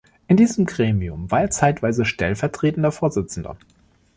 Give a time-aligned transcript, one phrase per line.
[0.27, 3.55] In diesem Gremium war er zeitweise stellvertretender Vorsitzender.